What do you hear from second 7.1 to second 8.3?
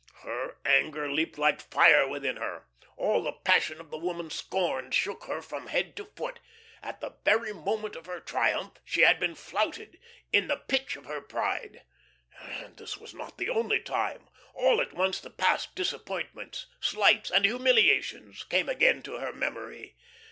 very moment of her